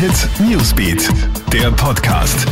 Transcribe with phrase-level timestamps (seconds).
[0.00, 1.10] Hit Newsbeat,
[1.52, 2.46] der Podcast.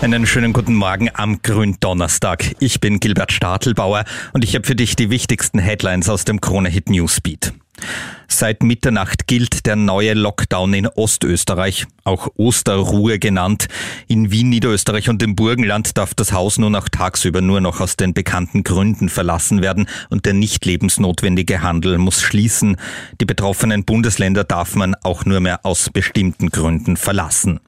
[0.00, 2.54] Einen schönen guten Morgen am Gründonnerstag.
[2.58, 6.70] Ich bin Gilbert Stadelbauer und ich habe für dich die wichtigsten Headlines aus dem Krone
[6.70, 7.52] Hit Newsbeat.
[8.28, 13.68] Seit Mitternacht gilt der neue Lockdown in Ostösterreich, auch Osterruhe genannt.
[14.08, 17.96] In Wien, Niederösterreich und dem Burgenland darf das Haus nur noch tagsüber nur noch aus
[17.96, 22.76] den bekannten Gründen verlassen werden und der nicht lebensnotwendige Handel muss schließen.
[23.20, 27.60] Die betroffenen Bundesländer darf man auch nur mehr aus bestimmten Gründen verlassen.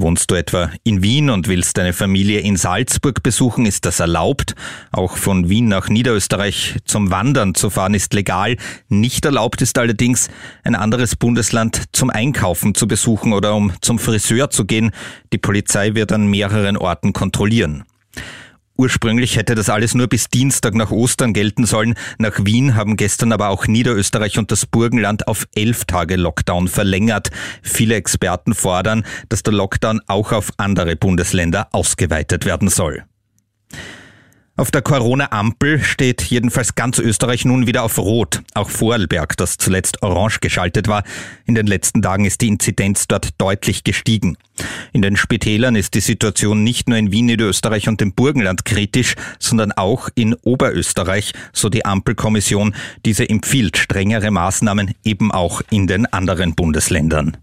[0.00, 4.54] Wohnst du etwa in Wien und willst deine Familie in Salzburg besuchen, ist das erlaubt.
[4.92, 8.58] Auch von Wien nach Niederösterreich zum Wandern zu fahren ist legal.
[8.88, 10.28] Nicht erlaubt ist allerdings,
[10.62, 14.92] ein anderes Bundesland zum Einkaufen zu besuchen oder um zum Friseur zu gehen.
[15.32, 17.82] Die Polizei wird an mehreren Orten kontrollieren.
[18.80, 21.94] Ursprünglich hätte das alles nur bis Dienstag nach Ostern gelten sollen.
[22.18, 27.30] Nach Wien haben gestern aber auch Niederösterreich und das Burgenland auf elf Tage Lockdown verlängert.
[27.60, 33.02] Viele Experten fordern, dass der Lockdown auch auf andere Bundesländer ausgeweitet werden soll.
[34.58, 38.42] Auf der Corona-Ampel steht jedenfalls ganz Österreich nun wieder auf Rot.
[38.54, 41.04] Auch Vorarlberg, das zuletzt orange geschaltet war.
[41.46, 44.36] In den letzten Tagen ist die Inzidenz dort deutlich gestiegen.
[44.92, 49.14] In den Spitälern ist die Situation nicht nur in Wien, Niederösterreich und dem Burgenland kritisch,
[49.38, 52.74] sondern auch in Oberösterreich, so die Ampelkommission.
[53.04, 57.36] Diese empfiehlt strengere Maßnahmen eben auch in den anderen Bundesländern.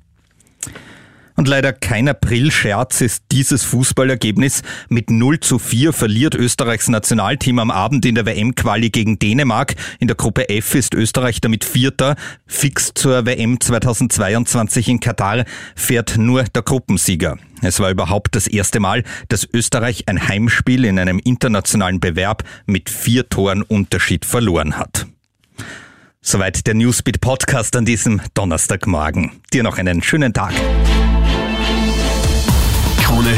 [1.36, 4.62] Und leider kein April-Scherz ist dieses Fußballergebnis.
[4.88, 9.76] Mit 0 zu 4 verliert Österreichs Nationalteam am Abend in der WM-Quali gegen Dänemark.
[10.00, 12.16] In der Gruppe F ist Österreich damit Vierter.
[12.48, 15.44] Fix zur WM 2022 in Katar
[15.76, 17.38] fährt nur der Gruppensieger.
[17.62, 22.90] Es war überhaupt das erste Mal, dass Österreich ein Heimspiel in einem internationalen Bewerb mit
[22.90, 25.08] vier Toren Unterschied verloren hat.
[26.22, 29.32] Soweit der Newsbeat Podcast an diesem Donnerstagmorgen.
[29.54, 30.54] Dir noch einen schönen Tag.